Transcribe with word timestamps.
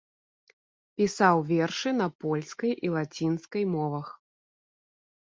Пісаў 0.99 1.41
вершы 1.49 1.89
на 1.99 2.07
польскай 2.25 2.73
і 2.87 2.91
лацінскай 2.95 3.63
мовах. 3.75 4.07